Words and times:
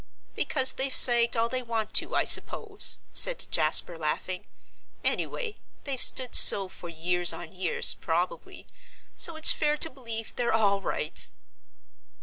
"Because 0.35 0.73
they've 0.73 0.95
sagged 0.95 1.37
all 1.37 1.47
they 1.47 1.61
want 1.61 1.93
to, 1.93 2.15
I 2.15 2.23
suppose'" 2.23 2.97
said 3.13 3.45
Jasper, 3.51 3.99
laughing. 3.99 4.47
"Anyway 5.03 5.57
they've 5.83 6.01
stood 6.01 6.33
so 6.33 6.67
for 6.69 6.89
years 6.89 7.33
on 7.33 7.51
years 7.51 7.93
probably, 7.93 8.65
so 9.13 9.35
it's 9.35 9.51
fair 9.51 9.77
to 9.77 9.91
believe 9.91 10.35
they're 10.35 10.53
all 10.53 10.81
right." 10.81 11.29